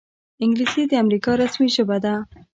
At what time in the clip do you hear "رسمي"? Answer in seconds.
1.41-1.67